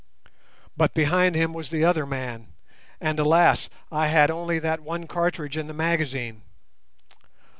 [0.75, 2.53] But behind him was the other man,
[2.99, 6.41] and, alas, I had only that one cartridge in the magazine!